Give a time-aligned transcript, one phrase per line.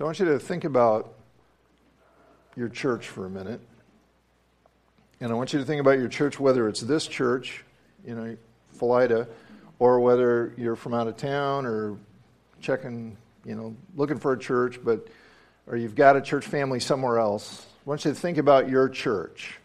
[0.00, 1.12] So I want you to think about
[2.56, 3.60] your church for a minute.
[5.20, 7.62] And I want you to think about your church, whether it's this church,
[8.06, 8.34] you know,
[8.78, 9.28] Philida,
[9.78, 11.98] or whether you're from out of town or
[12.62, 15.06] checking, you know, looking for a church, but
[15.66, 17.66] or you've got a church family somewhere else.
[17.84, 19.58] I want you to think about your church.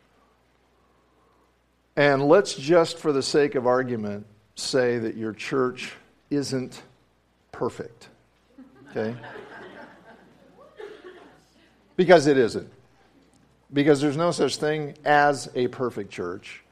[1.95, 4.25] And let's just, for the sake of argument,
[4.55, 5.93] say that your church
[6.29, 6.83] isn't
[7.53, 8.09] perfect.
[8.91, 9.15] Okay?
[11.95, 12.71] Because it isn't.
[13.73, 16.63] Because there's no such thing as a perfect church.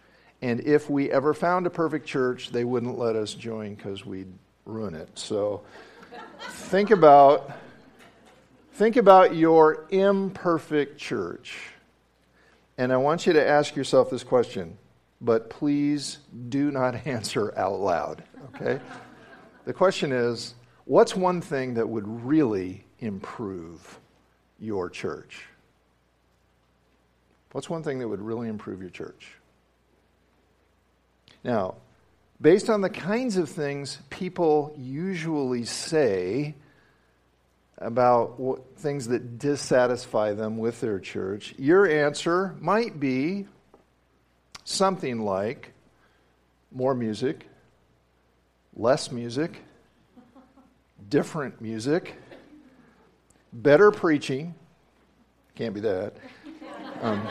[0.42, 4.32] And if we ever found a perfect church, they wouldn't let us join because we'd
[4.66, 5.10] ruin it.
[5.18, 5.64] So
[6.50, 7.52] think about
[8.74, 11.58] think about your imperfect church.
[12.78, 14.78] And I want you to ask yourself this question,
[15.22, 16.18] but please
[16.50, 18.24] do not answer out loud,
[18.56, 18.82] okay?
[19.66, 20.56] the question is,
[20.86, 24.00] what's one thing that would really improve
[24.64, 25.46] your church?
[27.52, 29.36] What's one thing that would really improve your church?
[31.44, 31.76] Now,
[32.42, 36.56] based on the kinds of things people usually say
[37.78, 43.46] about what, things that dissatisfy them with their church, your answer might be
[44.64, 45.74] something like
[46.72, 47.46] more music,
[48.76, 49.62] less music,
[51.10, 52.16] different music,
[53.54, 54.56] better preaching.
[55.56, 56.16] Can't be that.
[57.02, 57.28] Um,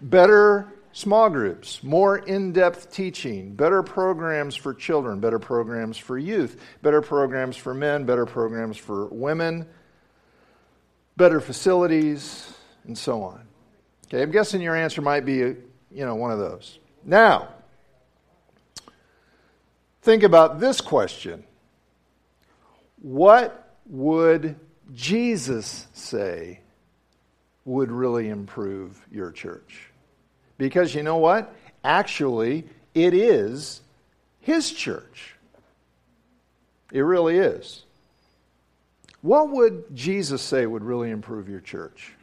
[0.00, 6.60] better small groups, more in depth teaching, better programs for children, better programs for youth,
[6.82, 9.66] better programs for men, better programs for women,
[11.16, 12.52] better facilities,
[12.84, 13.46] and so on.
[14.06, 15.56] Okay, I'm guessing your answer might be, you
[15.92, 16.78] know, one of those.
[17.04, 17.48] Now,
[20.02, 21.44] think about this question
[23.00, 24.56] What would
[24.92, 26.60] Jesus say
[27.64, 29.90] would really improve your church?
[30.58, 31.54] Because you know what?
[31.84, 33.80] Actually, it is
[34.40, 35.36] his church.
[36.92, 37.84] It really is.
[39.22, 42.14] What would Jesus say would really improve your church?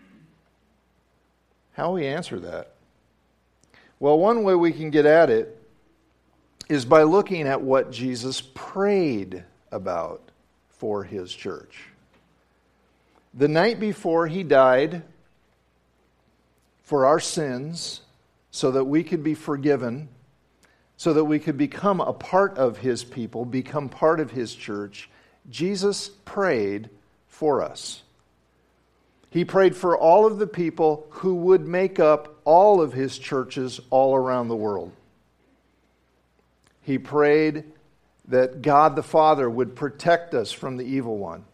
[1.73, 2.73] How we answer that?
[3.99, 5.61] Well, one way we can get at it
[6.69, 10.26] is by looking at what Jesus prayed about
[10.77, 11.87] for his church.
[13.33, 15.03] The night before he died
[16.81, 18.01] for our sins,
[18.49, 20.09] so that we could be forgiven,
[20.95, 25.09] so that we could become a part of his people, become part of his church,
[25.49, 26.89] Jesus prayed
[27.27, 28.01] for us.
[29.29, 33.79] He prayed for all of the people who would make up all of his churches
[33.89, 34.91] all around the world.
[36.81, 37.65] He prayed
[38.27, 41.45] that God the Father would protect us from the evil one.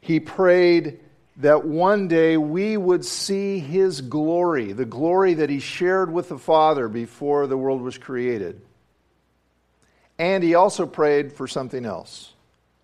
[0.00, 1.00] He prayed
[1.38, 6.38] that one day we would see his glory, the glory that he shared with the
[6.38, 8.60] Father before the world was created.
[10.18, 12.32] And he also prayed for something else.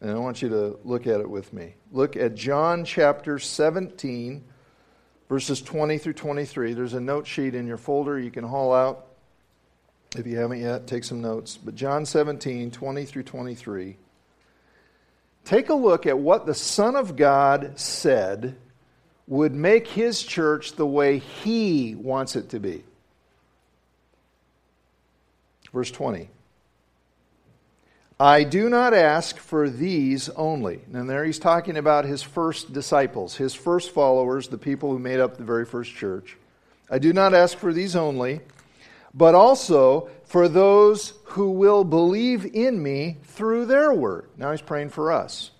[0.01, 1.75] And I want you to look at it with me.
[1.91, 4.45] Look at John chapter 17,
[5.29, 6.75] verses 20 through 23.
[6.75, 9.07] There's a note sheet in your folder you can haul out.
[10.17, 11.57] If you haven't yet, take some notes.
[11.57, 13.97] But John 17, 20 through 23
[15.45, 18.57] take a look at what the Son of God said
[19.27, 22.85] would make his church the way he wants it to be.
[25.73, 26.31] Verse 20.
[28.21, 30.81] I do not ask for these only.
[30.93, 35.21] And there he's talking about his first disciples, his first followers, the people who made
[35.21, 36.37] up the very first church.
[36.89, 38.41] I do not ask for these only,
[39.15, 44.29] but also for those who will believe in me through their word.
[44.37, 45.53] Now he's praying for us.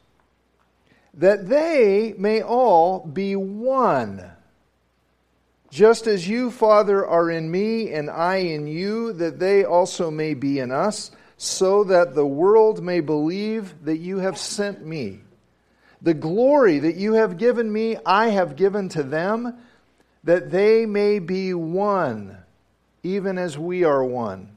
[1.15, 4.33] That they may all be one.
[5.71, 10.35] Just as you, Father, are in me and I in you, that they also may
[10.35, 15.21] be in us, so that the world may believe that you have sent me.
[16.03, 19.57] The glory that you have given me, I have given to them,
[20.25, 22.44] that they may be one
[23.05, 24.57] even as we are one.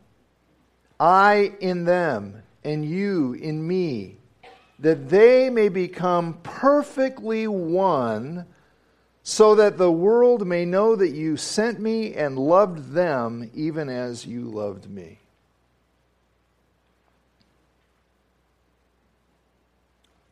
[1.00, 4.18] I in them, and you in me,
[4.80, 8.46] that they may become perfectly one,
[9.22, 14.26] so that the world may know that you sent me and loved them even as
[14.26, 15.20] you loved me.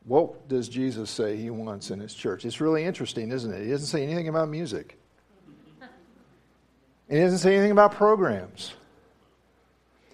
[0.04, 2.44] What does Jesus say he wants in his church?
[2.44, 3.64] It's really interesting, isn't it?
[3.64, 4.96] He doesn't say anything about music.
[7.08, 8.74] And he doesn't say anything about programs.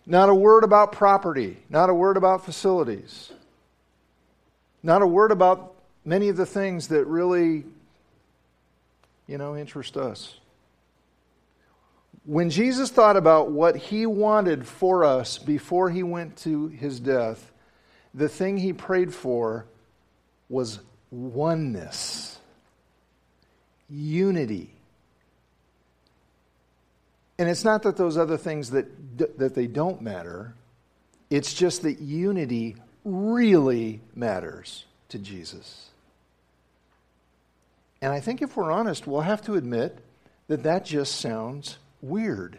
[0.04, 1.58] Not a word about property.
[1.70, 3.32] Not a word about facilities.
[4.82, 5.74] Not a word about
[6.04, 7.64] many of the things that really,
[9.26, 10.34] you know, interest us.
[12.24, 17.50] When Jesus thought about what he wanted for us before he went to his death,
[18.14, 19.66] the thing he prayed for
[20.48, 20.80] was
[21.10, 22.38] oneness,
[23.88, 24.71] unity.
[27.38, 28.86] And it's not that those other things that,
[29.38, 30.54] that they don't matter,
[31.30, 35.88] it's just that unity really matters to Jesus.
[38.00, 39.98] And I think if we're honest, we'll have to admit
[40.48, 42.58] that that just sounds weird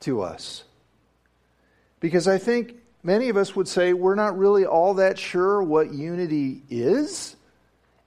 [0.00, 0.64] to us.
[2.00, 5.92] Because I think many of us would say we're not really all that sure what
[5.92, 7.36] unity is,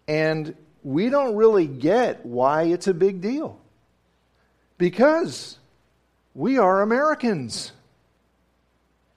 [0.07, 3.59] and we don't really get why it's a big deal.
[4.77, 5.57] Because
[6.33, 7.71] we are Americans.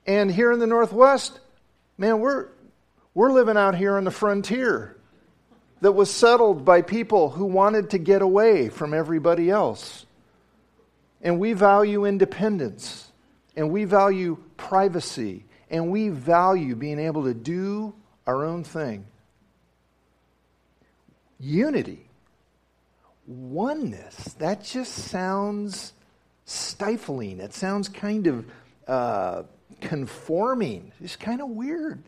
[0.06, 1.38] And here in the Northwest,
[1.96, 2.48] man, we're,
[3.14, 4.96] we're living out here on the frontier
[5.80, 10.06] that was settled by people who wanted to get away from everybody else.
[11.22, 13.10] And we value independence,
[13.56, 17.94] and we value privacy, and we value being able to do
[18.26, 19.06] our own thing.
[21.40, 22.08] Unity,
[23.26, 25.92] oneness, that just sounds
[26.44, 27.40] stifling.
[27.40, 28.46] It sounds kind of
[28.86, 29.42] uh,
[29.80, 30.92] conforming.
[31.00, 32.02] It's kind of weird.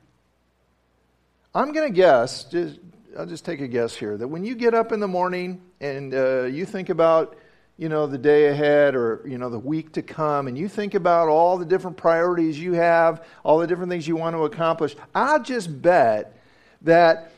[1.54, 2.78] I'm going to guess, just,
[3.18, 6.12] I'll just take a guess here, that when you get up in the morning and
[6.12, 7.36] uh, you think about
[7.78, 10.94] you know, the day ahead or, you know, the week to come, and you think
[10.94, 14.96] about all the different priorities you have, all the different things you want to accomplish,
[15.14, 16.38] I'll just bet
[16.82, 17.32] that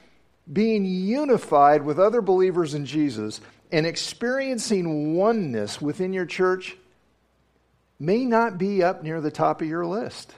[0.51, 3.41] being unified with other believers in Jesus
[3.73, 6.77] and experiencing oneness within your church
[7.99, 10.35] may not be up near the top of your list.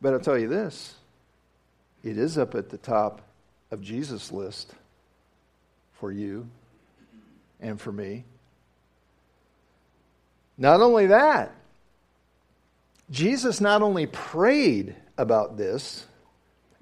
[0.00, 0.94] But I'll tell you this
[2.02, 3.22] it is up at the top
[3.70, 4.72] of Jesus' list
[5.94, 6.48] for you
[7.60, 8.24] and for me.
[10.58, 11.52] Not only that,
[13.10, 16.06] Jesus not only prayed about this,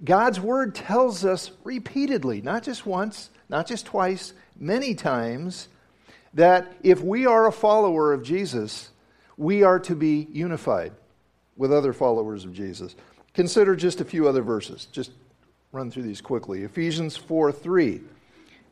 [0.02, 5.68] God's word tells us repeatedly, not just once, not just twice, many times,
[6.34, 8.90] that if we are a follower of Jesus,
[9.36, 10.92] we are to be unified
[11.56, 12.94] with other followers of Jesus.
[13.32, 14.86] Consider just a few other verses.
[14.92, 15.10] Just
[15.72, 16.62] run through these quickly.
[16.62, 18.00] Ephesians 4 3.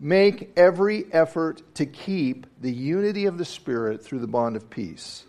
[0.01, 5.25] Make every effort to keep the unity of the Spirit through the bond of peace.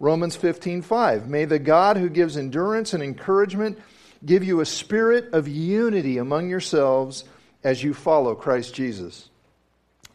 [0.00, 3.78] Romans 15:5 May the God who gives endurance and encouragement
[4.24, 7.24] give you a spirit of unity among yourselves
[7.64, 9.27] as you follow Christ Jesus.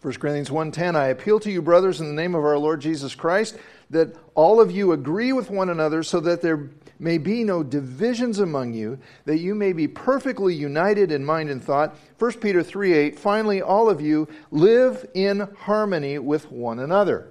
[0.03, 3.15] 1 Corinthians 1:10 I appeal to you brothers in the name of our Lord Jesus
[3.15, 3.57] Christ
[3.89, 6.69] that all of you agree with one another so that there
[6.99, 11.63] may be no divisions among you, that you may be perfectly united in mind and
[11.63, 11.95] thought.
[12.19, 17.29] 1 Peter 3 8, finally, all of you live in harmony with one another.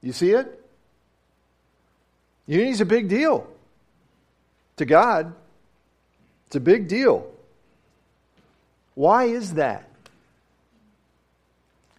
[0.00, 0.60] You see it?
[2.46, 3.46] Unity is a big deal
[4.76, 5.32] to God.
[6.48, 7.30] It's a big deal.
[8.94, 9.88] Why is that?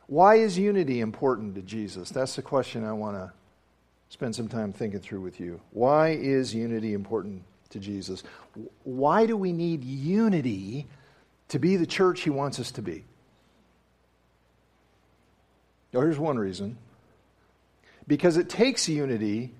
[0.07, 2.10] Why is unity important to Jesus?
[2.10, 3.31] That's the question I want to
[4.10, 5.60] spend some time thinking through with you.
[5.72, 8.24] Why is unity important to Jesus?
[8.84, 10.88] Why do we need unity
[11.50, 13.04] to be the church he wants us to be?
[15.92, 16.78] Well, here's one reason
[18.07, 19.52] because it takes unity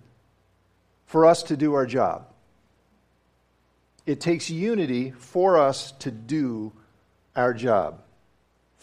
[1.06, 2.28] for us to do our job.
[4.06, 6.74] It takes unity for us to do
[7.36, 8.02] our job,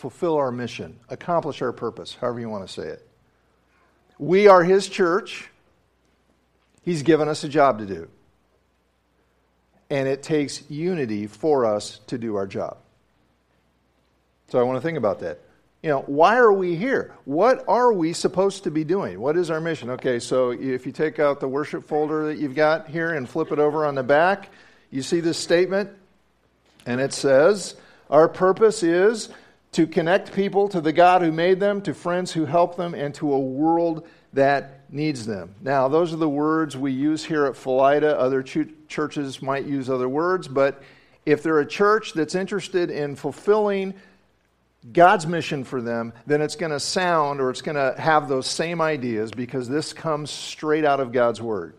[0.02, 3.08] fulfill our mission, accomplish our purpose, however you want to say it.
[4.18, 5.48] We are his church.
[6.82, 8.08] He's given us a job to do.
[9.90, 12.78] And it takes unity for us to do our job.
[14.48, 15.38] So I want to think about that.
[15.84, 17.14] You know, why are we here?
[17.24, 19.20] What are we supposed to be doing?
[19.20, 19.90] What is our mission?
[19.90, 23.52] Okay, so if you take out the worship folder that you've got here and flip
[23.52, 24.48] it over on the back,
[24.90, 25.90] you see this statement,
[26.86, 27.76] and it says,
[28.10, 29.28] Our purpose is
[29.72, 33.14] to connect people to the God who made them, to friends who help them, and
[33.14, 35.54] to a world that needs them.
[35.62, 38.14] Now, those are the words we use here at Philida.
[38.14, 40.82] Other ch- churches might use other words, but
[41.24, 43.94] if they're a church that's interested in fulfilling
[44.92, 48.46] God's mission for them, then it's going to sound or it's going to have those
[48.46, 51.74] same ideas because this comes straight out of God's Word.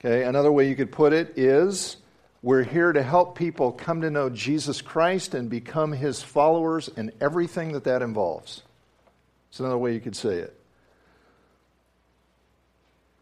[0.00, 1.98] Okay, another way you could put it is
[2.42, 7.12] we're here to help people come to know Jesus Christ and become his followers and
[7.20, 8.62] everything that that involves.
[9.50, 10.56] It's another way you could say it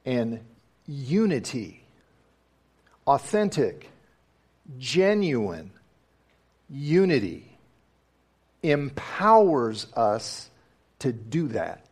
[0.08, 0.40] and
[0.86, 1.84] unity,
[3.06, 3.90] authentic
[4.78, 5.70] genuine
[6.70, 7.58] unity
[8.62, 10.48] empowers us
[11.00, 11.84] to do that.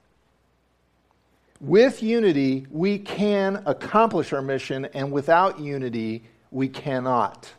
[1.60, 7.52] With unity, we can accomplish our mission, and without unity, we cannot.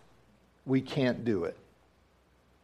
[0.66, 1.58] We can't do it.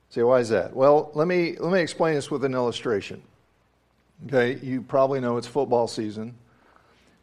[0.10, 0.76] Say, why is that?
[0.76, 3.22] Well, let me, let me explain this with an illustration.
[4.28, 6.36] Okay, you probably know it's football season.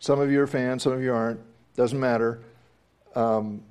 [0.00, 1.40] Some of you are fans, some of you aren't.
[1.76, 2.40] Doesn't matter.
[3.14, 3.62] Um,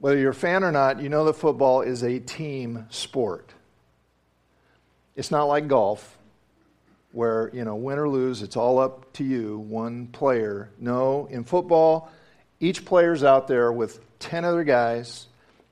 [0.00, 3.52] whether you're a fan or not, you know that football is a team sport.
[5.14, 6.18] It's not like golf,
[7.12, 10.70] where, you know, win or lose, it's all up to you, one player.
[10.78, 12.10] No, in football,
[12.60, 15.26] each player's out there with 10 other guys,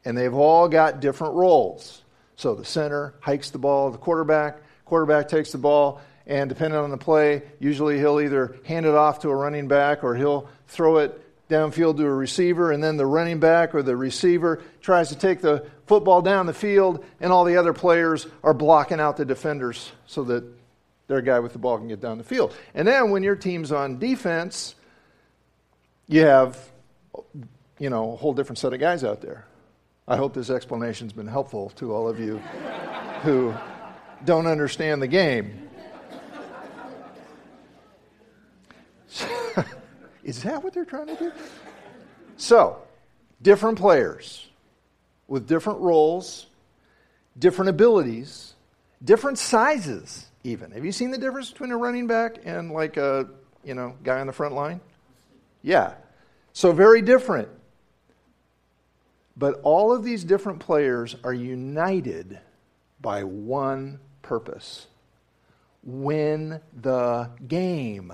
[0.05, 2.03] and they've all got different roles.
[2.37, 6.91] So the center hikes the ball, the quarterback, quarterback takes the ball, and depending on
[6.91, 10.99] the play, usually he'll either hand it off to a running back or he'll throw
[10.99, 15.17] it downfield to a receiver, and then the running back or the receiver tries to
[15.17, 19.25] take the football down the field, and all the other players are blocking out the
[19.25, 20.45] defenders so that
[21.07, 22.55] their guy with the ball can get down the field.
[22.75, 24.75] And then when your team's on defense,
[26.09, 26.59] you have
[27.79, 29.47] you know a whole different set of guys out there.
[30.07, 32.39] I hope this explanation's been helpful to all of you
[33.23, 33.55] who
[34.25, 35.69] don't understand the game.
[40.25, 41.33] Is that what they're trying to do?
[42.37, 42.83] So,
[43.41, 44.49] different players
[45.29, 46.47] with different roles,
[47.39, 48.55] different abilities,
[49.03, 50.73] different sizes, even.
[50.73, 53.29] Have you seen the difference between a running back and like a,
[53.65, 54.81] you know, guy on the front line?
[55.63, 55.95] Yeah.
[56.55, 57.49] So very different.
[59.37, 62.39] But all of these different players are united
[63.01, 64.87] by one purpose
[65.83, 68.13] win the game.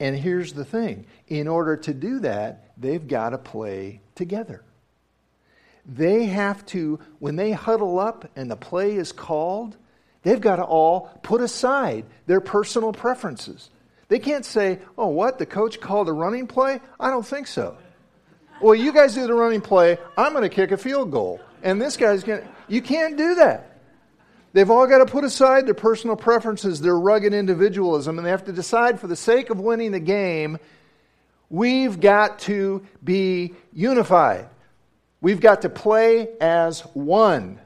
[0.00, 4.62] And here's the thing in order to do that, they've got to play together.
[5.84, 9.76] They have to, when they huddle up and the play is called,
[10.22, 13.70] they've got to all put aside their personal preferences.
[14.08, 15.38] They can't say, oh, what?
[15.38, 16.80] The coach called a running play?
[17.00, 17.76] I don't think so.
[18.60, 19.98] Well, you guys do the running play.
[20.16, 21.40] I'm going to kick a field goal.
[21.62, 22.48] And this guy's going to.
[22.68, 23.80] You can't do that.
[24.52, 28.46] They've all got to put aside their personal preferences, their rugged individualism, and they have
[28.46, 30.58] to decide for the sake of winning the game,
[31.50, 34.48] we've got to be unified.
[35.20, 37.60] We've got to play as one.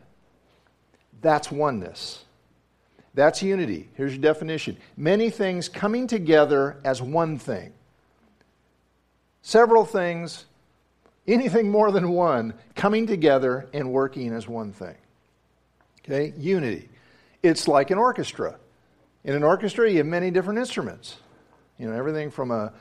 [1.21, 2.25] That's oneness.
[3.15, 3.89] That's unity.
[3.95, 7.73] Here's your definition many things coming together as one thing.
[9.43, 10.45] Several things,
[11.27, 14.97] anything more than one, coming together and working as one thing.
[16.05, 16.89] Okay, unity.
[17.43, 18.59] It's like an orchestra.
[19.25, 21.17] In an orchestra, you have many different instruments.
[21.79, 22.73] You know, everything from a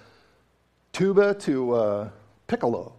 [0.92, 2.12] tuba to a
[2.48, 2.94] piccolo,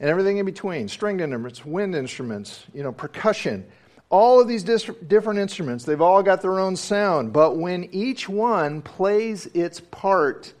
[0.00, 3.64] and everything in between string instruments, wind instruments, you know, percussion.
[4.10, 8.28] All of these dis- different instruments, they've all got their own sound, but when each
[8.28, 10.54] one plays its part,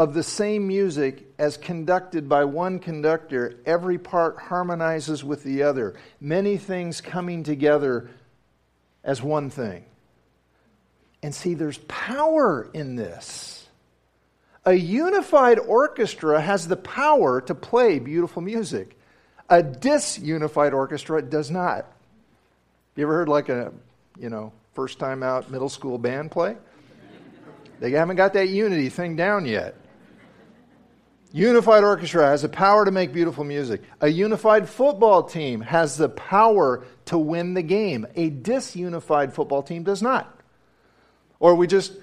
[0.00, 5.94] of the same music as conducted by one conductor, every part harmonizes with the other,
[6.18, 8.08] many things coming together
[9.04, 9.84] as one thing.
[11.22, 13.68] And see, there's power in this.
[14.64, 18.98] A unified orchestra has the power to play beautiful music.
[19.50, 21.84] A disunified orchestra does not.
[23.00, 23.72] You ever heard like a,
[24.18, 26.58] you know, first time out middle school band play?
[27.78, 29.74] They haven't got that unity thing down yet.
[31.32, 33.80] Unified orchestra has the power to make beautiful music.
[34.02, 38.06] A unified football team has the power to win the game.
[38.16, 40.38] A disunified football team does not.
[41.38, 41.94] Or we just,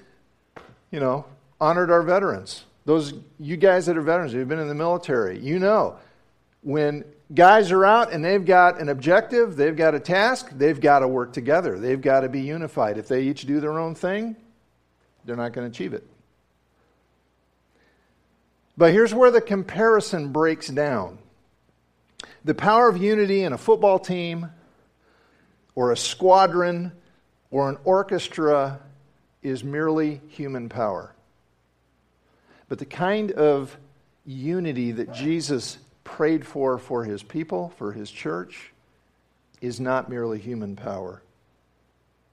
[0.90, 1.26] you know,
[1.60, 2.64] honored our veterans.
[2.86, 5.96] Those you guys that are veterans, who've been in the military, you know,
[6.68, 10.98] when guys are out and they've got an objective, they've got a task, they've got
[10.98, 11.78] to work together.
[11.78, 12.98] They've got to be unified.
[12.98, 14.36] If they each do their own thing,
[15.24, 16.06] they're not going to achieve it.
[18.76, 21.18] But here's where the comparison breaks down
[22.44, 24.50] the power of unity in a football team,
[25.74, 26.92] or a squadron,
[27.50, 28.78] or an orchestra
[29.42, 31.14] is merely human power.
[32.68, 33.74] But the kind of
[34.26, 35.78] unity that Jesus
[36.08, 38.72] prayed for for his people, for his church,
[39.60, 41.22] is not merely human power.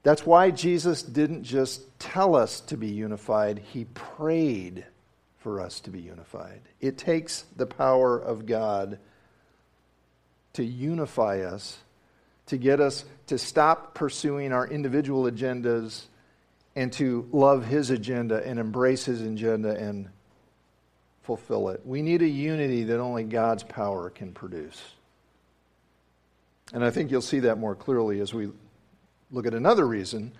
[0.02, 4.86] That's why Jesus didn't just tell us to be unified, he prayed
[5.38, 6.62] for us to be unified.
[6.80, 8.98] It takes the power of God
[10.54, 11.76] to unify us,
[12.46, 16.04] to get us to stop pursuing our individual agendas
[16.74, 20.08] and to love His agenda and embrace His agenda and
[21.26, 21.80] fulfill it.
[21.84, 24.80] We need a unity that only God's power can produce.
[26.72, 28.50] And I think you'll see that more clearly as we
[29.32, 30.32] look at another reason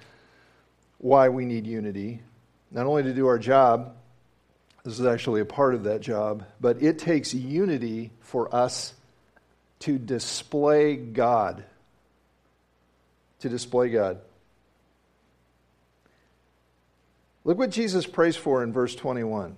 [0.98, 2.22] why we need unity,
[2.70, 3.96] not only to do our job,
[4.84, 8.94] this is actually a part of that job, but it takes unity for us
[9.80, 11.64] to display God.
[13.40, 14.20] To display God.
[17.44, 19.56] Look what Jesus prays for in verse 21.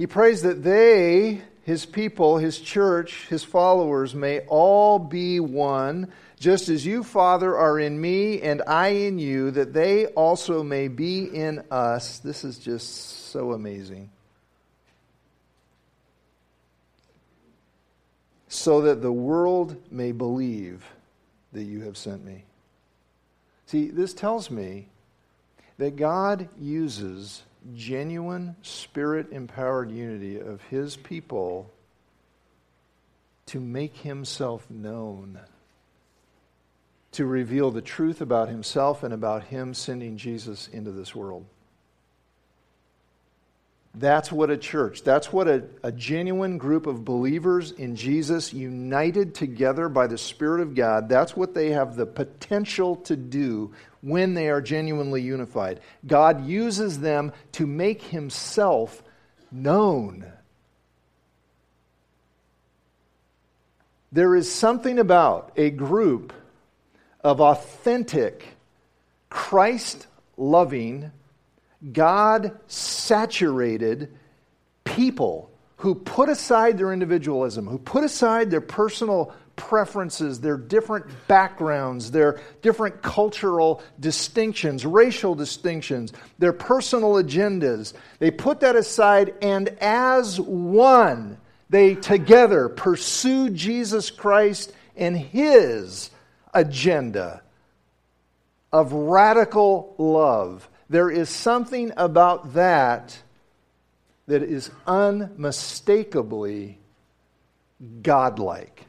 [0.00, 6.70] He prays that they, his people, his church, his followers, may all be one, just
[6.70, 11.24] as you, Father, are in me and I in you, that they also may be
[11.24, 12.18] in us.
[12.18, 14.08] This is just so amazing.
[18.48, 20.82] So that the world may believe
[21.52, 22.44] that you have sent me.
[23.66, 24.88] See, this tells me
[25.76, 27.42] that God uses
[27.74, 31.70] genuine spirit empowered unity of his people
[33.46, 35.38] to make himself known,
[37.12, 41.44] to reveal the truth about himself and about him sending Jesus into this world.
[43.92, 49.34] That's what a church, that's what a, a, genuine group of believers in Jesus, united
[49.34, 53.72] together by the Spirit of God, that's what they have the potential to do
[54.02, 55.80] when they are genuinely unified.
[56.06, 59.02] God uses them to make Himself
[59.50, 60.30] known.
[64.12, 66.32] There is something about a group
[67.22, 68.44] of authentic,
[69.28, 71.12] Christ loving,
[71.92, 74.12] God saturated
[74.84, 82.10] people who put aside their individualism, who put aside their personal preferences, their different backgrounds,
[82.10, 87.92] their different cultural distinctions, racial distinctions, their personal agendas.
[88.18, 91.38] They put that aside and as one,
[91.68, 96.10] they together pursue Jesus Christ and his
[96.52, 97.42] agenda
[98.72, 103.16] of radical love there is something about that
[104.26, 106.78] that is unmistakably
[108.02, 108.86] godlike.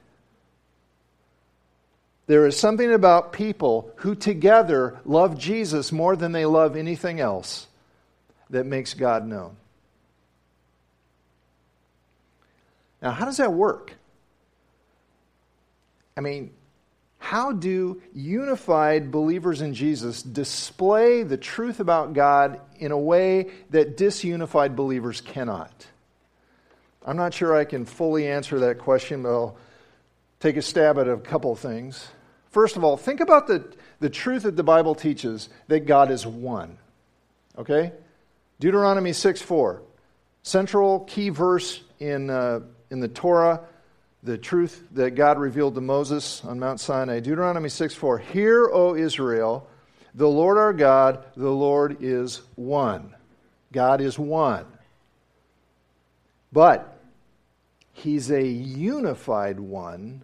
[2.27, 7.67] There is something about people who together love Jesus more than they love anything else
[8.49, 9.55] that makes God known.
[13.01, 13.93] Now, how does that work?
[16.15, 16.51] I mean,
[17.17, 23.97] how do unified believers in Jesus display the truth about God in a way that
[23.97, 25.87] disunified believers cannot?
[27.05, 29.57] I'm not sure I can fully answer that question, but I'll
[30.41, 32.09] take a stab at a couple things.
[32.49, 33.63] First of all, think about the,
[34.01, 36.77] the truth that the Bible teaches that God is one.
[37.57, 37.93] Okay?
[38.59, 39.81] Deuteronomy 6 4.
[40.43, 43.61] Central key verse in, uh, in the Torah
[44.23, 47.19] the truth that God revealed to Moses on Mount Sinai.
[47.19, 48.19] Deuteronomy 6 4.
[48.19, 49.67] Hear, O Israel,
[50.13, 53.15] the Lord our God, the Lord is one.
[53.71, 54.65] God is one.
[56.51, 56.99] But
[57.93, 60.23] he's a unified one,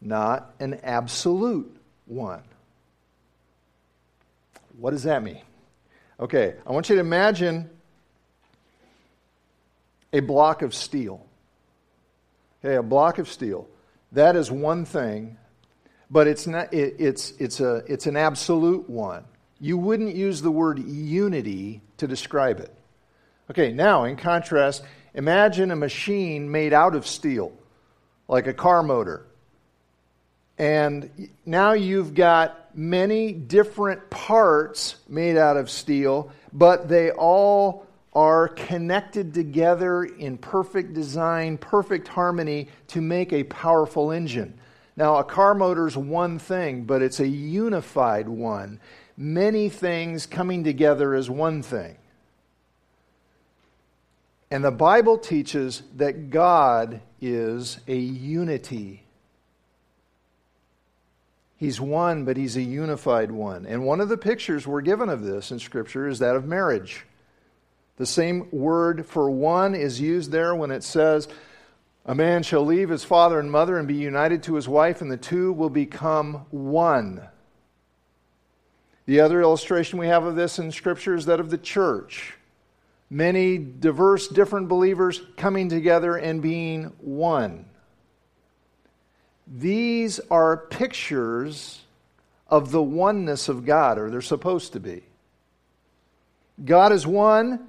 [0.00, 2.42] not an absolute one.
[4.78, 5.42] What does that mean?
[6.18, 7.70] Okay, I want you to imagine
[10.12, 11.24] a block of steel.
[12.64, 13.68] Okay, a block of steel.
[14.12, 15.36] That is one thing,
[16.10, 19.24] but it's, not, it, it's, it's, a, it's an absolute one.
[19.60, 22.74] You wouldn't use the word unity to describe it.
[23.50, 24.82] Okay, now in contrast,
[25.14, 27.52] imagine a machine made out of steel,
[28.28, 29.26] like a car motor.
[30.60, 38.48] And now you've got many different parts made out of steel, but they all are
[38.48, 44.52] connected together in perfect design, perfect harmony to make a powerful engine.
[44.98, 48.80] Now, a car motor is one thing, but it's a unified one.
[49.16, 51.96] Many things coming together as one thing.
[54.50, 59.04] And the Bible teaches that God is a unity.
[61.60, 63.66] He's one, but He's a unified one.
[63.66, 67.04] And one of the pictures we're given of this in Scripture is that of marriage.
[67.98, 71.28] The same word for one is used there when it says,
[72.06, 75.12] A man shall leave his father and mother and be united to his wife, and
[75.12, 77.20] the two will become one.
[79.04, 82.38] The other illustration we have of this in Scripture is that of the church.
[83.10, 87.66] Many diverse, different believers coming together and being one.
[89.50, 91.80] These are pictures
[92.48, 95.02] of the oneness of God, or they're supposed to be.
[96.64, 97.66] God is one,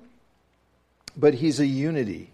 [1.17, 2.30] but he's a unity.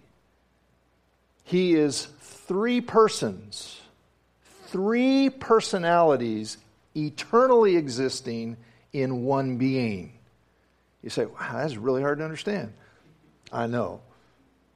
[1.43, 3.79] He is three persons,
[4.65, 6.57] three personalities
[6.95, 8.57] eternally existing
[8.91, 10.13] in one being.
[11.03, 12.73] You say, wow, that's really hard to understand.
[13.51, 14.01] I know.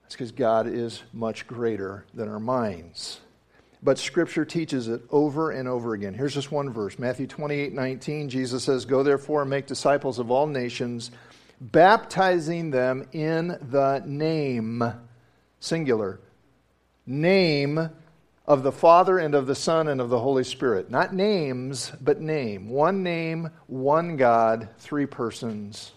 [0.05, 3.19] It's because God is much greater than our minds.
[3.83, 6.13] But Scripture teaches it over and over again.
[6.13, 8.29] Here's just one verse Matthew 28 19.
[8.29, 11.11] Jesus says, Go therefore and make disciples of all nations,
[11.59, 14.83] baptizing them in the name,
[15.59, 16.19] singular,
[17.07, 17.89] name
[18.45, 20.91] of the Father and of the Son and of the Holy Spirit.
[20.91, 22.69] Not names, but name.
[22.69, 25.91] One name, one God, three persons.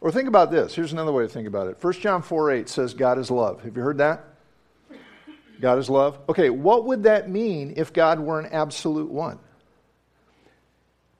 [0.00, 0.74] Or think about this.
[0.74, 1.76] Here's another way to think about it.
[1.80, 3.62] 1 John 4 8 says, God is love.
[3.62, 4.33] Have you heard that?
[5.64, 6.18] God is love.
[6.28, 9.38] Okay, what would that mean if God were an absolute one?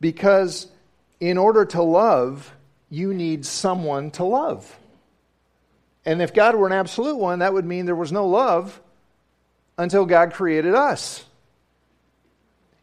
[0.02, 0.66] Because
[1.18, 2.54] in order to love,
[2.90, 4.78] you need someone to love.
[6.04, 8.78] And if God were an absolute one, that would mean there was no love
[9.78, 11.24] until God created us.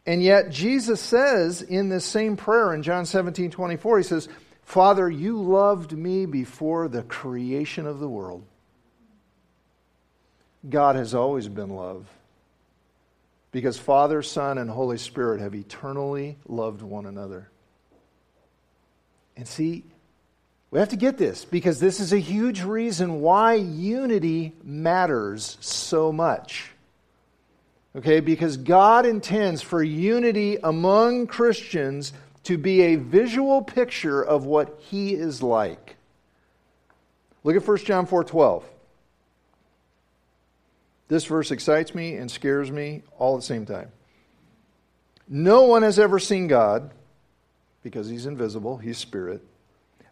[0.08, 4.28] And yet, Jesus says in this same prayer in John 17 24, He says,
[4.64, 8.48] Father, you loved me before the creation of the world.
[10.70, 12.08] God has always been love
[13.52, 17.50] because Father, Son, and Holy Spirit have eternally loved one another.
[19.36, 19.84] And see,
[20.70, 26.12] we have to get this because this is a huge reason why unity matters so
[26.12, 26.72] much.
[27.94, 34.80] Okay, because God intends for unity among Christians to be a visual picture of what
[34.80, 35.98] He is like.
[37.44, 38.71] Look at 1 John 4 12.
[41.12, 43.92] This verse excites me and scares me all at the same time.
[45.28, 46.90] No one has ever seen God
[47.84, 49.46] because he's invisible, he's spirit.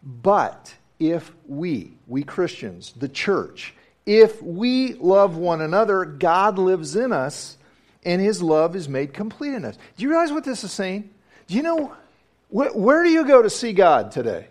[0.02, 3.72] But if we, we Christians, the church,
[4.04, 7.56] if we love one another, God lives in us
[8.04, 9.78] and his love is made complete in us.
[9.96, 11.08] Do you realize what this is saying?
[11.46, 11.94] Do you know
[12.50, 14.48] where, where do you go to see God today?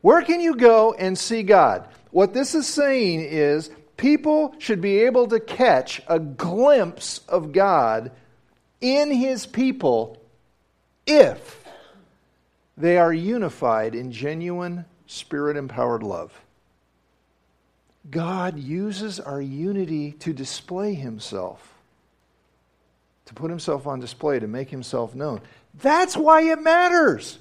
[0.00, 1.86] Where can you go and see God?
[2.10, 3.70] What this is saying is
[4.02, 8.10] people should be able to catch a glimpse of God
[8.80, 10.20] in His people
[11.06, 11.64] if
[12.76, 16.36] they are unified in genuine spirit empowered love.
[18.10, 21.72] God uses our unity to display Himself,
[23.26, 25.40] to put Himself on display, to make Himself known.
[25.80, 27.38] That's why it matters.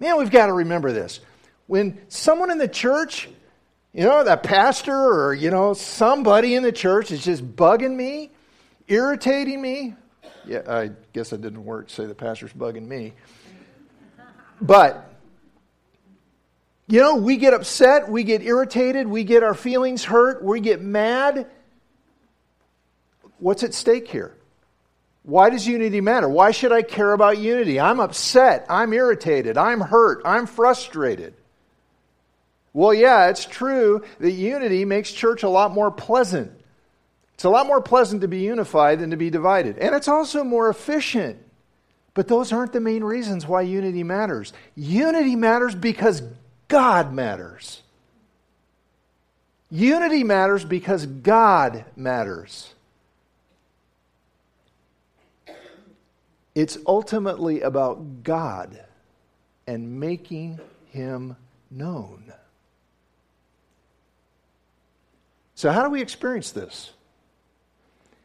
[0.00, 1.20] Man, we've got to remember this.
[1.66, 3.30] When someone in the church
[3.96, 8.30] you know, that pastor or, you know, somebody in the church is just bugging me,
[8.88, 9.94] irritating me.
[10.44, 13.14] Yeah, I guess it didn't work to say the pastor's bugging me.
[14.60, 15.10] But,
[16.88, 20.82] you know, we get upset, we get irritated, we get our feelings hurt, we get
[20.82, 21.46] mad.
[23.38, 24.36] What's at stake here?
[25.22, 26.28] Why does unity matter?
[26.28, 27.80] Why should I care about unity?
[27.80, 31.32] I'm upset, I'm irritated, I'm hurt, I'm frustrated.
[32.76, 36.52] Well, yeah, it's true that unity makes church a lot more pleasant.
[37.32, 39.78] It's a lot more pleasant to be unified than to be divided.
[39.78, 41.38] And it's also more efficient.
[42.12, 44.52] But those aren't the main reasons why unity matters.
[44.74, 46.22] Unity matters because
[46.68, 47.80] God matters.
[49.70, 52.74] Unity matters because God matters.
[56.54, 58.84] It's ultimately about God
[59.66, 60.60] and making
[60.90, 61.36] Him
[61.70, 62.34] known.
[65.56, 66.92] So, how do we experience this?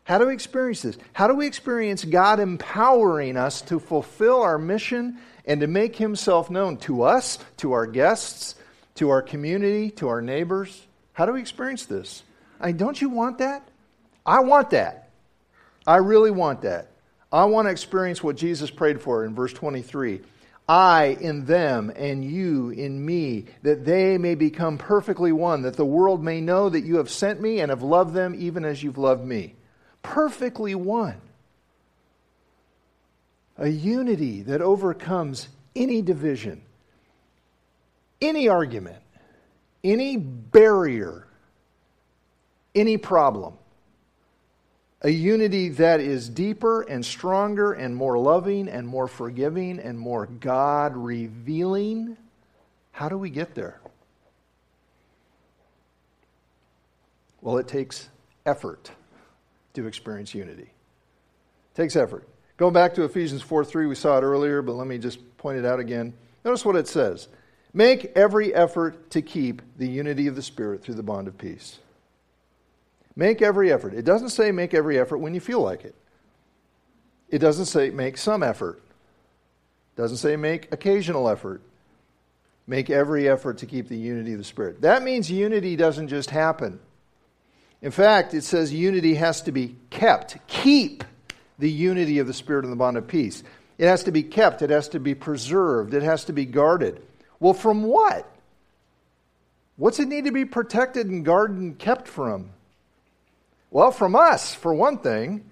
[0.04, 0.98] How do we experience this?
[1.13, 6.50] How do we experience God empowering us to fulfill our mission and to make Himself
[6.50, 8.56] known to us, to our guests,
[8.96, 10.86] to our community, to our neighbors?
[11.13, 12.24] How do we experience this?
[12.60, 13.65] I don't you want that?
[14.26, 15.10] I want that.
[15.88, 16.88] I really want that.
[17.32, 20.20] I want to experience what Jesus prayed for in verse 23
[20.67, 25.86] I in them and you in me, that they may become perfectly one, that the
[25.86, 28.97] world may know that you have sent me and have loved them even as you've
[28.97, 29.56] loved me.
[30.02, 31.19] Perfectly one.
[33.58, 36.62] A unity that overcomes any division,
[38.21, 39.02] any argument,
[39.84, 41.28] any barrier,
[42.74, 43.56] any problem
[45.01, 50.27] a unity that is deeper and stronger and more loving and more forgiving and more
[50.27, 52.17] God revealing.
[52.91, 53.79] How do we get there?
[57.41, 58.09] Well, it takes
[58.45, 58.91] effort
[59.73, 60.63] to experience unity.
[60.63, 62.27] It takes effort.
[62.57, 65.57] Going back to Ephesians 4 3, we saw it earlier, but let me just point
[65.57, 66.13] it out again.
[66.45, 67.27] Notice what it says
[67.73, 71.79] Make every effort to keep the unity of the Spirit through the bond of peace.
[73.21, 73.93] Make every effort.
[73.93, 75.93] It doesn't say make every effort when you feel like it.
[77.29, 78.81] It doesn't say make some effort.
[79.95, 81.62] It doesn't say make occasional effort.
[82.65, 84.81] Make every effort to keep the unity of the Spirit.
[84.81, 86.79] That means unity doesn't just happen.
[87.84, 90.39] In fact, it says unity has to be kept.
[90.47, 91.03] Keep
[91.60, 93.43] the unity of the Spirit and the bond of peace.
[93.77, 96.99] It has to be kept, it has to be preserved, it has to be guarded.
[97.39, 98.27] Well, from what?
[99.75, 102.49] What's it need to be protected and guarded and kept from?
[103.71, 105.49] Well, from us, for one thing,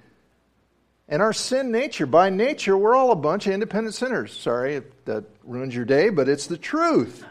[1.08, 2.05] and our sin nature.
[2.05, 4.32] By nature, we're all a bunch of independent sinners.
[4.32, 7.25] Sorry if that ruins your day, but it's the truth.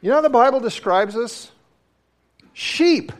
[0.00, 1.52] You know how the Bible describes us?
[2.54, 3.12] Sheep.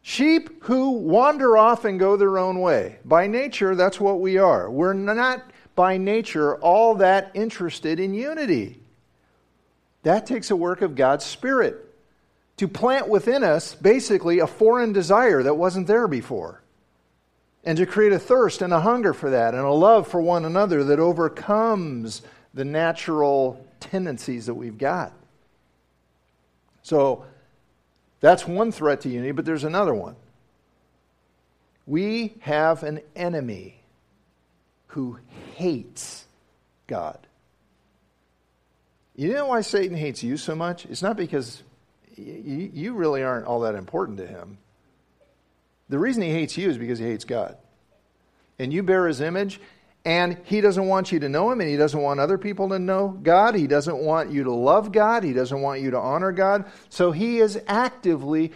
[0.00, 2.98] Sheep who wander off and go their own way.
[3.04, 4.70] By nature, that's what we are.
[4.70, 5.42] We're not,
[5.74, 8.80] by nature, all that interested in unity.
[10.02, 11.91] That takes a work of God's Spirit
[12.62, 16.62] to plant within us basically a foreign desire that wasn't there before.
[17.64, 20.44] And to create a thirst and a hunger for that and a love for one
[20.44, 22.22] another that overcomes
[22.54, 25.12] the natural tendencies that we've got.
[26.84, 27.24] So,
[28.20, 30.14] that's one threat to unity, but there's another one.
[31.84, 33.80] We have an enemy
[34.86, 35.18] who
[35.56, 36.24] hates
[36.86, 37.18] God.
[39.16, 40.86] You know why Satan hates you so much?
[40.86, 41.64] It's not because
[42.16, 44.58] you really aren't all that important to him.
[45.88, 47.56] The reason he hates you is because he hates God.
[48.58, 49.60] And you bear his image,
[50.04, 52.78] and he doesn't want you to know him, and he doesn't want other people to
[52.78, 53.54] know God.
[53.54, 55.22] He doesn't want you to love God.
[55.22, 56.64] He doesn't want you to honor God.
[56.88, 58.52] So he is actively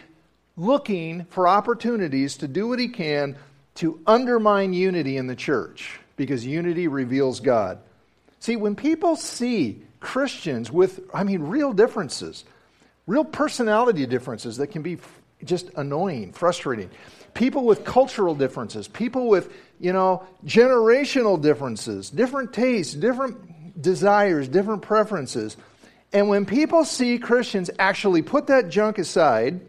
[0.57, 3.37] looking for opportunities to do what he can
[3.77, 7.79] to undermine unity in the church because unity reveals God.
[8.41, 12.45] See, when people see Christians with, I mean, real differences,
[13.07, 14.99] real personality differences that can be
[15.45, 16.91] just annoying, frustrating,
[17.35, 24.83] people with cultural differences, people with, you know, generational differences, different tastes, different desires, different
[24.83, 25.57] preferences.
[26.13, 29.61] And when people see Christians actually put that junk aside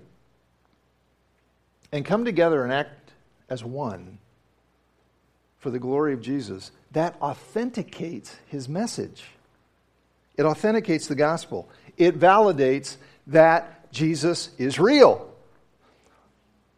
[1.91, 3.11] and come together and act
[3.49, 4.17] as one
[5.59, 9.25] for the glory of Jesus, that authenticates his message.
[10.37, 11.67] It authenticates the gospel.
[11.97, 15.29] It validates that Jesus is real.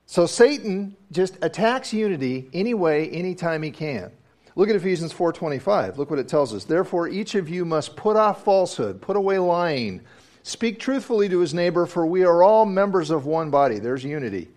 [0.05, 4.11] So Satan just attacks unity any way, anytime he can.
[4.55, 5.97] Look at Ephesians 4:25.
[5.97, 6.65] Look what it tells us.
[6.65, 10.01] Therefore each of you must put off falsehood, put away lying.
[10.43, 13.79] Speak truthfully to his neighbor for we are all members of one body.
[13.79, 14.49] There's unity.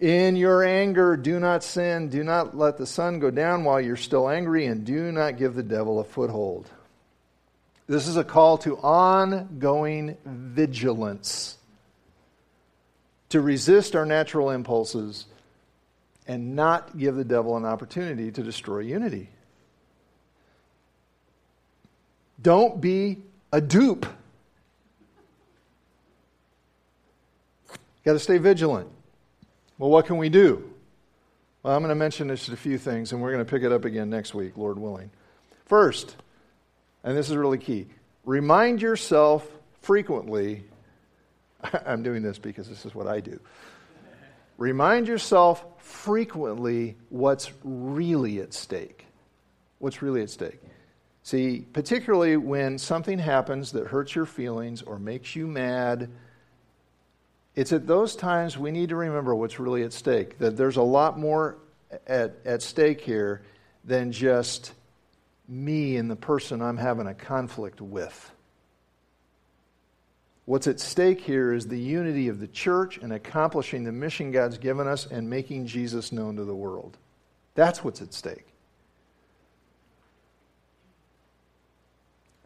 [0.00, 3.96] In your anger do not sin, do not let the sun go down while you're
[3.96, 6.70] still angry and do not give the devil a foothold.
[7.86, 11.58] This is a call to ongoing vigilance
[13.28, 15.26] to resist our natural impulses
[16.26, 19.28] and not give the devil an opportunity to destroy unity.
[22.40, 23.18] Don't be
[23.52, 24.06] a dupe.
[28.04, 28.88] Got to stay vigilant.
[29.78, 30.70] Well, what can we do?
[31.62, 33.72] Well, I'm going to mention just a few things, and we're going to pick it
[33.72, 35.10] up again next week, Lord willing.
[35.64, 36.16] First,
[37.04, 37.86] and this is really key
[38.24, 39.46] remind yourself
[39.82, 40.64] frequently
[41.86, 43.40] I'm doing this because this is what I do.
[44.56, 49.06] Remind yourself frequently what's really at stake.
[49.78, 50.60] What's really at stake.
[51.22, 56.10] See, particularly when something happens that hurts your feelings or makes you mad,
[57.54, 60.38] it's at those times we need to remember what's really at stake.
[60.38, 61.56] That there's a lot more
[62.06, 63.42] at, at stake here
[63.84, 64.72] than just
[65.48, 68.30] me and the person I'm having a conflict with.
[70.46, 74.58] What's at stake here is the unity of the church and accomplishing the mission God's
[74.58, 76.98] given us and making Jesus known to the world.
[77.54, 78.46] That's what's at stake.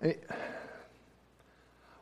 [0.03, 0.13] Eh,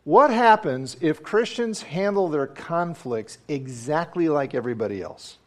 [0.04, 5.38] what happens if Christians handle their conflicts exactly like everybody else?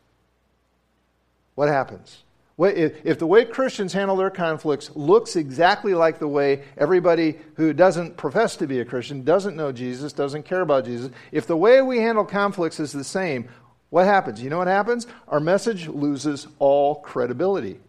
[1.56, 2.24] What happens?
[2.62, 8.18] If the way Christians handle their conflicts looks exactly like the way everybody who doesn't
[8.18, 11.82] profess to be a Christian, doesn't know Jesus, doesn't care about Jesus, if the way
[11.82, 13.48] we handle conflicts is the same,
[13.92, 14.42] what happens?
[14.42, 15.08] You know what happens?
[15.30, 17.80] Our message loses all credibility.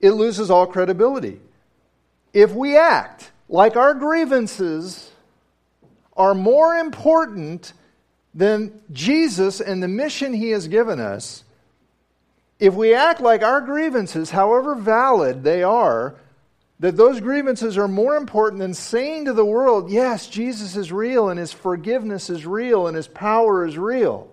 [0.00, 1.40] It loses all credibility.
[2.32, 5.12] If we act like our grievances
[6.16, 7.74] are more important
[8.34, 11.43] than Jesus and the mission he has given us,
[12.58, 16.14] if we act like our grievances, however valid they are,
[16.80, 21.28] that those grievances are more important than saying to the world, yes, Jesus is real
[21.28, 24.30] and his forgiveness is real and his power is real.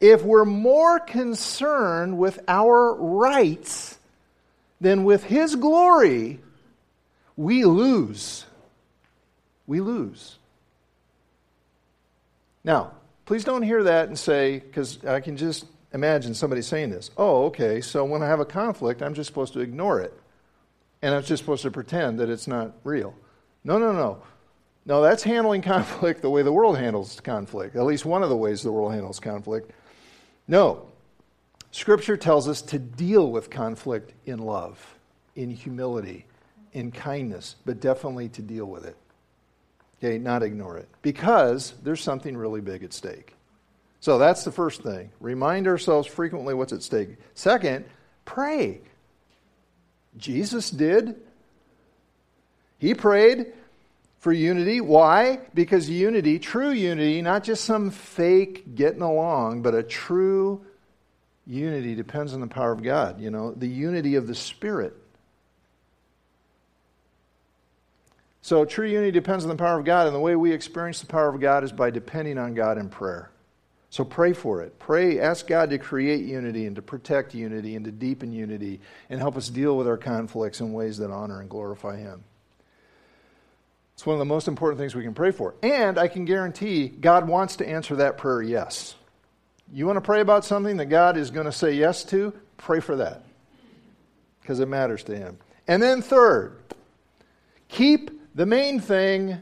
[0.00, 3.98] if we're more concerned with our rights
[4.80, 6.40] than with His glory,
[7.36, 8.44] we lose.
[9.66, 10.38] We lose.
[12.62, 12.92] Now,
[13.24, 17.10] please don't hear that and say, because I can just imagine somebody saying this.
[17.16, 20.12] Oh, okay, so when I have a conflict, I'm just supposed to ignore it.
[21.02, 23.14] And I'm just supposed to pretend that it's not real.
[23.64, 24.22] No, no, no.
[24.86, 28.36] No, that's handling conflict the way the world handles conflict, at least one of the
[28.36, 29.72] ways the world handles conflict.
[30.48, 30.88] No.
[31.72, 34.96] Scripture tells us to deal with conflict in love,
[35.34, 36.24] in humility,
[36.72, 38.96] in kindness, but definitely to deal with it.
[39.98, 40.88] Okay, not ignore it.
[41.02, 43.35] Because there's something really big at stake.
[44.00, 45.10] So that's the first thing.
[45.20, 47.16] Remind ourselves frequently what's at stake.
[47.34, 47.84] Second,
[48.24, 48.80] pray.
[50.16, 51.16] Jesus did.
[52.78, 53.52] He prayed
[54.20, 54.80] for unity.
[54.80, 55.40] Why?
[55.54, 60.64] Because unity, true unity, not just some fake getting along, but a true
[61.46, 63.20] unity depends on the power of God.
[63.20, 64.94] You know, the unity of the Spirit.
[68.42, 71.06] So, true unity depends on the power of God, and the way we experience the
[71.06, 73.30] power of God is by depending on God in prayer.
[73.96, 74.78] So, pray for it.
[74.78, 78.78] Pray, ask God to create unity and to protect unity and to deepen unity
[79.08, 82.22] and help us deal with our conflicts in ways that honor and glorify Him.
[83.94, 85.54] It's one of the most important things we can pray for.
[85.62, 88.96] And I can guarantee God wants to answer that prayer yes.
[89.72, 92.34] You want to pray about something that God is going to say yes to?
[92.58, 93.24] Pray for that
[94.42, 95.38] because it matters to Him.
[95.66, 96.58] And then, third,
[97.68, 99.40] keep the main thing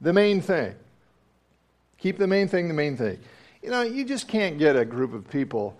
[0.00, 0.74] the main thing.
[1.98, 3.20] Keep the main thing the main thing.
[3.64, 5.74] You know, you just can't get a group of people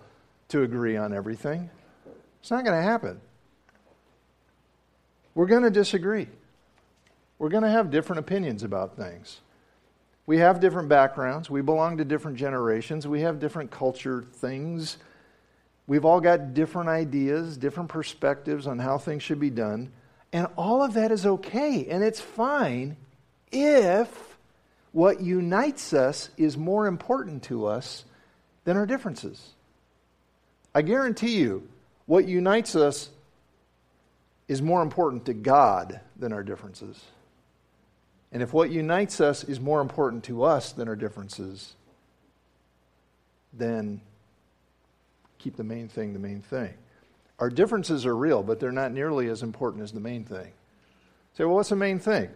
[0.47, 1.69] to agree on everything.
[2.39, 3.21] It's not going to happen.
[5.35, 6.27] We're going to disagree.
[7.37, 9.39] We're going to have different opinions about things.
[10.25, 11.51] We have different backgrounds.
[11.51, 13.07] We belong to different generations.
[13.07, 14.97] We have different culture things.
[15.85, 19.91] We've all got different ideas, different perspectives on how things should be done.
[20.33, 21.85] And all of that is okay.
[21.85, 22.97] And it's fine
[23.51, 24.34] if
[24.95, 28.05] what unites us is more important to us
[28.63, 29.49] than our differences.
[30.73, 31.67] I guarantee you,
[32.05, 33.09] what unites us
[34.47, 37.03] is more important to God than our differences.
[38.31, 41.73] And if what unites us is more important to us than our differences,
[43.51, 43.99] then
[45.39, 46.73] keep the main thing the main thing.
[47.39, 50.53] Our differences are real, but they're not nearly as important as the main thing.
[51.33, 52.29] Say, well, what's the main thing?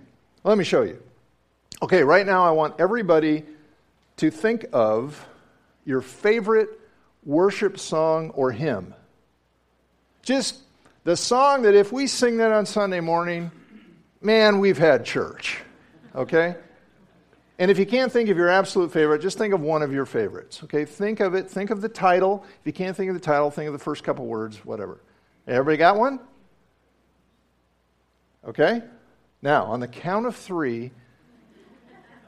[0.43, 1.01] Let me show you.
[1.81, 3.45] Okay, right now I want everybody
[4.17, 5.25] to think of
[5.85, 6.69] your favorite
[7.23, 8.93] worship song or hymn.
[10.21, 10.57] Just
[11.05, 13.51] the song that if we sing that on Sunday morning,
[14.21, 15.59] man, we've had church
[16.15, 16.55] okay?
[17.57, 20.05] And if you can't think of your absolute favorite, just think of one of your
[20.05, 20.85] favorites, okay?
[20.85, 22.45] Think of it, think of the title.
[22.61, 25.01] If you can't think of the title, think of the first couple words, whatever.
[25.47, 26.19] Everybody got one?
[28.47, 28.81] Okay?
[29.41, 30.91] Now, on the count of three,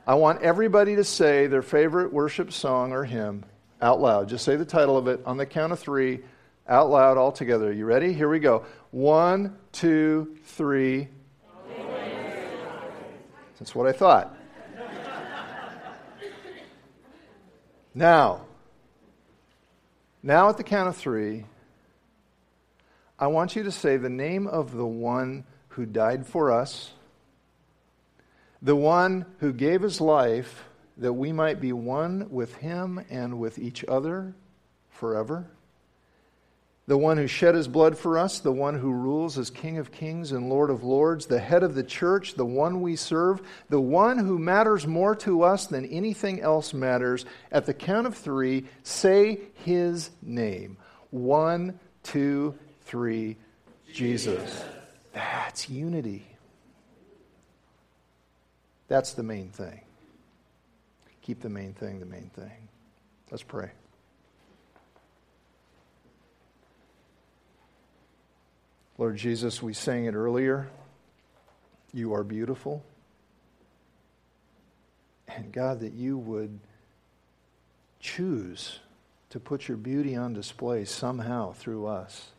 [0.08, 3.46] I want everybody to say their favorite worship song or hymn
[3.82, 4.30] out loud.
[4.30, 6.22] Just say the title of it on the count of three,
[6.68, 7.72] out loud, all together.
[7.72, 8.12] You ready?
[8.12, 8.66] Here we go.
[8.90, 11.08] One, two, three.
[13.60, 14.36] That's what I thought.
[17.94, 18.46] now,
[20.24, 21.46] now at the count of three,
[23.20, 26.92] I want you to say the name of the one who died for us,
[28.62, 30.66] the one who gave his life
[30.98, 34.36] that we might be one with him and with each other
[34.90, 35.48] forever
[36.92, 39.94] the one who shed his blood for us, the one who rules as King of
[39.94, 43.80] kings and Lord of lords, the head of the church, the one we serve, the
[43.80, 47.26] one who matters more to us than anything else matters.
[47.50, 50.76] At the count of three, say his name.
[51.12, 53.38] One, two, three,
[53.94, 54.64] Jesus.
[55.14, 56.31] That's unity.
[58.92, 59.80] That's the main thing.
[61.22, 62.68] Keep the main thing the main thing.
[63.32, 63.72] Let's pray.
[68.98, 70.68] Lord Jesus, we sang it earlier.
[71.94, 72.84] You are beautiful.
[75.30, 76.60] And God, that you would
[78.02, 78.80] choose
[79.30, 82.32] to put your beauty on display somehow through us.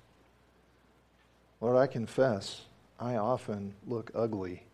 [1.62, 2.66] Lord, I confess,
[3.00, 4.66] I often look ugly.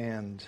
[0.00, 0.42] And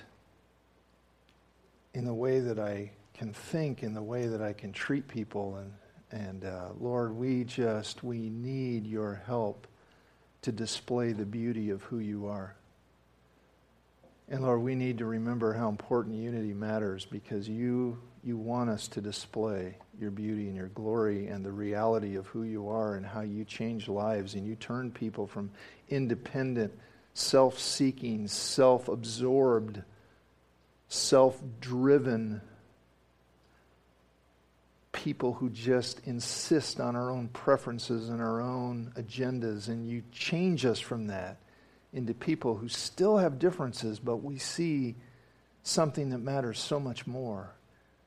[1.93, 5.57] in the way that I can think, in the way that I can treat people,
[5.57, 5.73] and
[6.11, 9.67] and uh, Lord, we just, we need your help
[10.43, 12.55] to display the beauty of who you are.
[14.29, 18.89] And Lord, we need to remember how important unity matters because you, you want us
[18.89, 23.07] to display your beauty and your glory and the reality of who you are and
[23.07, 25.51] how you change lives and you turn people from
[25.89, 26.73] independent,
[27.15, 29.83] self seeking, self absorbed,
[30.89, 32.41] self driven
[34.93, 40.65] people who just insist on our own preferences and our own agendas, and you change
[40.65, 41.39] us from that
[41.93, 44.95] into people who still have differences, but we see
[45.63, 47.55] something that matters so much more.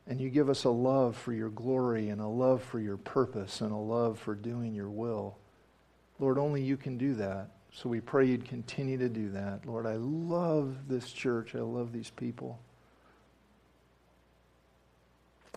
[0.07, 3.61] And you give us a love for your glory and a love for your purpose
[3.61, 5.37] and a love for doing your will.
[6.19, 7.49] Lord, only you can do that.
[7.75, 9.65] So we pray you'd continue to do that.
[9.65, 11.55] Lord, I love this church.
[11.55, 12.57] I love these people.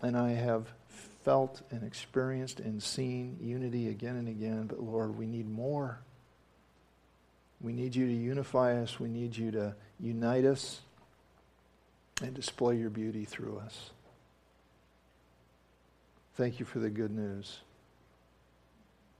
[0.03, 0.67] And I have
[1.23, 5.99] felt and experienced and seen unity again and again, but Lord, we need more.
[7.61, 8.99] We need you to unify us.
[8.99, 10.81] We need you to unite us
[12.21, 13.91] and display your beauty through us.
[16.35, 17.59] Thank you for the good news.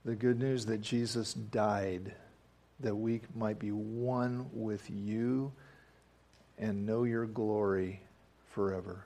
[0.04, 2.14] The good news that Jesus died
[2.80, 5.52] that we might be one with you
[6.58, 8.00] and know your glory
[8.52, 9.04] forever.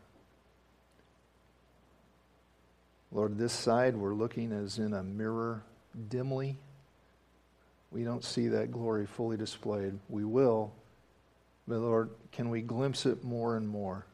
[3.13, 5.63] Lord, this side we're looking as in a mirror
[6.09, 6.57] dimly.
[7.93, 9.99] We don't see that glory fully displayed.
[10.09, 10.73] We will.
[11.69, 14.05] But Lord, can we glimpse it more and more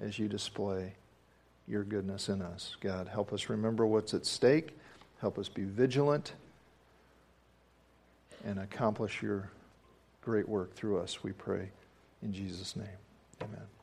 [0.00, 0.94] as you display
[1.68, 2.76] your goodness in us?
[2.80, 4.76] God, help us remember what's at stake.
[5.20, 6.32] Help us be vigilant
[8.46, 9.50] and accomplish your
[10.22, 11.68] great work through us, we pray.
[12.22, 12.86] In Jesus' name,
[13.42, 13.75] amen.